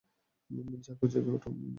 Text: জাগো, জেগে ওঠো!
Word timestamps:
জাগো, 0.85 1.05
জেগে 1.07 1.31
ওঠো! 1.31 1.49